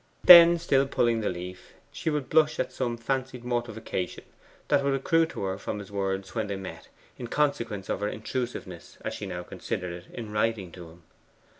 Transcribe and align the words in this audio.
Then, 0.23 0.57
still 0.57 0.87
pulling 0.87 1.21
the 1.21 1.29
leaf, 1.29 1.73
she 1.91 2.09
would 2.09 2.27
blush 2.27 2.57
at 2.59 2.73
some 2.73 2.97
fancied 2.97 3.43
mortification 3.43 4.23
that 4.67 4.83
would 4.83 4.95
accrue 4.95 5.27
to 5.27 5.43
her 5.43 5.59
from 5.59 5.77
his 5.77 5.91
words 5.91 6.33
when 6.33 6.47
they 6.47 6.55
met, 6.55 6.87
in 7.19 7.27
consequence 7.27 7.87
of 7.87 7.99
her 7.99 8.09
intrusiveness, 8.09 8.97
as 9.05 9.13
she 9.13 9.27
now 9.27 9.43
considered 9.43 9.93
it, 9.93 10.05
in 10.11 10.31
writing 10.31 10.71
to 10.71 10.89
him. 10.89 11.03